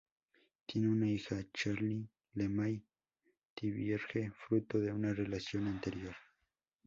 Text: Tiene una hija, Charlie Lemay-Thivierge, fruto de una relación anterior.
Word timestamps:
Tiene 0.65 0.87
una 0.91 1.05
hija, 1.07 1.37
Charlie 1.53 2.09
Lemay-Thivierge, 2.33 4.31
fruto 4.31 4.79
de 4.79 4.91
una 4.91 5.13
relación 5.13 5.67
anterior. 5.67 6.15